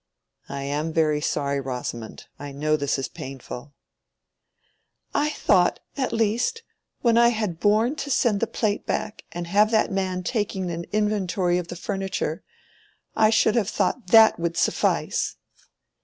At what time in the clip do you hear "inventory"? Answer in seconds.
10.91-11.59